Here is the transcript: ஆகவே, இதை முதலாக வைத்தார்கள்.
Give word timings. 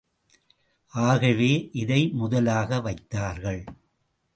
ஆகவே, 0.87 1.69
இதை 1.73 2.09
முதலாக 2.09 2.81
வைத்தார்கள். 2.81 3.63